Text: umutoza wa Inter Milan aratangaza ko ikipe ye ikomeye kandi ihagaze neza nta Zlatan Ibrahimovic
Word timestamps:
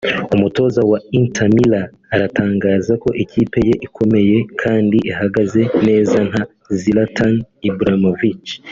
umutoza 0.35 0.81
wa 0.91 0.99
Inter 1.19 1.47
Milan 1.57 1.87
aratangaza 2.13 2.93
ko 3.03 3.09
ikipe 3.23 3.59
ye 3.67 3.73
ikomeye 3.87 4.35
kandi 4.61 4.97
ihagaze 5.11 5.61
neza 5.87 6.17
nta 6.29 6.43
Zlatan 6.81 7.35
Ibrahimovic 7.69 8.43